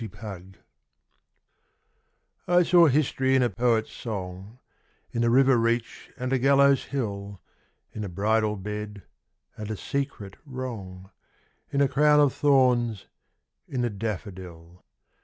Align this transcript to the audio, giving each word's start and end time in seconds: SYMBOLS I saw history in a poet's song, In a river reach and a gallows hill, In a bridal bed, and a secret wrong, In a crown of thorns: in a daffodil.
SYMBOLS 0.03 0.55
I 2.47 2.63
saw 2.63 2.87
history 2.87 3.35
in 3.35 3.43
a 3.43 3.51
poet's 3.51 3.91
song, 3.93 4.57
In 5.11 5.23
a 5.23 5.29
river 5.29 5.57
reach 5.59 6.09
and 6.17 6.33
a 6.33 6.39
gallows 6.39 6.85
hill, 6.85 7.39
In 7.93 8.03
a 8.03 8.09
bridal 8.09 8.55
bed, 8.55 9.03
and 9.55 9.69
a 9.69 9.77
secret 9.77 10.37
wrong, 10.43 11.11
In 11.69 11.81
a 11.81 11.87
crown 11.87 12.19
of 12.19 12.33
thorns: 12.33 13.05
in 13.67 13.85
a 13.85 13.91
daffodil. 13.91 14.83